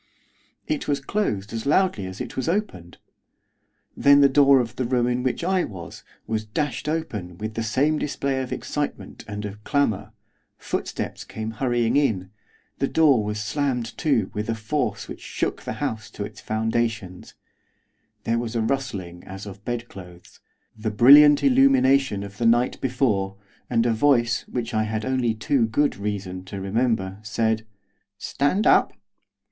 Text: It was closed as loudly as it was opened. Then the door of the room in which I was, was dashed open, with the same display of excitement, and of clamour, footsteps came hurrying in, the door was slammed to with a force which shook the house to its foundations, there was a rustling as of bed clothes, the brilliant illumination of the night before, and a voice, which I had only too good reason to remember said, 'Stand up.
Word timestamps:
It 0.65 0.87
was 0.87 0.99
closed 0.99 1.53
as 1.53 1.67
loudly 1.67 2.07
as 2.07 2.19
it 2.19 2.35
was 2.35 2.49
opened. 2.49 2.97
Then 3.95 4.21
the 4.21 4.27
door 4.27 4.59
of 4.59 4.75
the 4.77 4.83
room 4.83 5.05
in 5.05 5.21
which 5.21 5.43
I 5.43 5.63
was, 5.63 6.03
was 6.25 6.43
dashed 6.43 6.89
open, 6.89 7.37
with 7.37 7.53
the 7.53 7.61
same 7.61 7.99
display 7.99 8.41
of 8.41 8.51
excitement, 8.51 9.23
and 9.27 9.45
of 9.45 9.63
clamour, 9.63 10.11
footsteps 10.57 11.23
came 11.23 11.51
hurrying 11.51 11.97
in, 11.97 12.31
the 12.79 12.87
door 12.87 13.23
was 13.23 13.43
slammed 13.43 13.95
to 13.99 14.31
with 14.33 14.49
a 14.49 14.55
force 14.55 15.07
which 15.07 15.21
shook 15.21 15.61
the 15.61 15.73
house 15.73 16.09
to 16.17 16.25
its 16.25 16.41
foundations, 16.41 17.35
there 18.23 18.39
was 18.39 18.55
a 18.55 18.61
rustling 18.61 19.23
as 19.25 19.45
of 19.45 19.63
bed 19.63 19.87
clothes, 19.87 20.39
the 20.75 20.89
brilliant 20.89 21.43
illumination 21.43 22.23
of 22.23 22.39
the 22.39 22.47
night 22.47 22.81
before, 22.81 23.37
and 23.69 23.85
a 23.85 23.93
voice, 23.93 24.47
which 24.47 24.73
I 24.73 24.85
had 24.85 25.05
only 25.05 25.35
too 25.35 25.67
good 25.67 25.95
reason 25.95 26.43
to 26.45 26.59
remember 26.59 27.19
said, 27.21 27.67
'Stand 28.17 28.65
up. 28.65 28.93